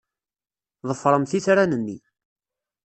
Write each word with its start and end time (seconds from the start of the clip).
Ḍefremt 0.89 1.31
itran-nni. 1.37 1.97